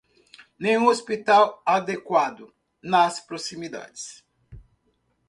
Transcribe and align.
Nenhum 0.59 0.87
hospital 0.87 1.61
adequado 1.63 2.51
nas 2.81 3.19
proximidades 3.19 4.25